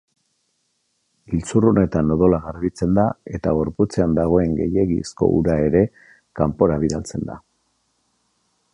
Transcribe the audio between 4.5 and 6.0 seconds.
gehiegizko ura ere